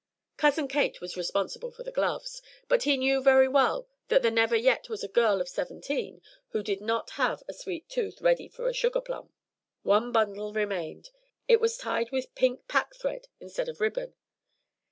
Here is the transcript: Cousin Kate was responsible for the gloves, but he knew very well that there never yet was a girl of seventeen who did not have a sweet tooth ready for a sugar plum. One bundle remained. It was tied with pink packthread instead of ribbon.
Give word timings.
Cousin 0.35 0.67
Kate 0.67 0.99
was 0.99 1.15
responsible 1.15 1.69
for 1.69 1.83
the 1.83 1.91
gloves, 1.91 2.41
but 2.67 2.81
he 2.81 2.97
knew 2.97 3.21
very 3.21 3.47
well 3.47 3.87
that 4.07 4.23
there 4.23 4.31
never 4.31 4.55
yet 4.55 4.89
was 4.89 5.03
a 5.03 5.07
girl 5.07 5.39
of 5.39 5.47
seventeen 5.47 6.23
who 6.49 6.63
did 6.63 6.81
not 6.81 7.11
have 7.21 7.43
a 7.47 7.53
sweet 7.53 7.87
tooth 7.87 8.19
ready 8.19 8.47
for 8.47 8.67
a 8.67 8.73
sugar 8.73 9.01
plum. 9.01 9.31
One 9.83 10.11
bundle 10.11 10.53
remained. 10.53 11.11
It 11.47 11.61
was 11.61 11.77
tied 11.77 12.09
with 12.09 12.33
pink 12.33 12.67
packthread 12.67 13.27
instead 13.39 13.69
of 13.69 13.79
ribbon. 13.79 14.15